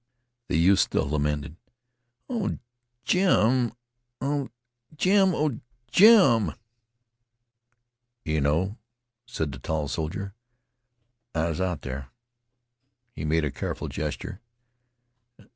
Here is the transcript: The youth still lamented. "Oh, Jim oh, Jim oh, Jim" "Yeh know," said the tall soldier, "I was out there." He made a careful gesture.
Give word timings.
The 0.47 0.57
youth 0.57 0.79
still 0.79 1.07
lamented. 1.07 1.57
"Oh, 2.27 2.57
Jim 3.05 3.71
oh, 4.19 4.49
Jim 4.97 5.35
oh, 5.35 5.59
Jim" 5.91 6.53
"Yeh 8.25 8.39
know," 8.39 8.79
said 9.27 9.51
the 9.51 9.59
tall 9.59 9.87
soldier, 9.87 10.33
"I 11.35 11.49
was 11.49 11.61
out 11.61 11.83
there." 11.83 12.09
He 13.11 13.25
made 13.25 13.45
a 13.45 13.51
careful 13.51 13.89
gesture. 13.89 14.41